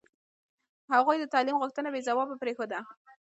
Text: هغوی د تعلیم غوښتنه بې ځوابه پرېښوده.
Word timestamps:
هغوی 0.93 1.17
د 1.19 1.25
تعلیم 1.33 1.57
غوښتنه 1.61 1.89
بې 1.93 2.01
ځوابه 2.07 2.35
پرېښوده. 2.41 2.79